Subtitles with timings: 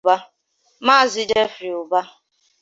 [0.85, 2.07] Maazị Jeffrey Ubah